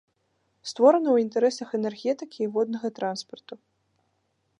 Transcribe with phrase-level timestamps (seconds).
[0.69, 3.53] Створана ў інтарэсах энергетыкі і воднага транспарту.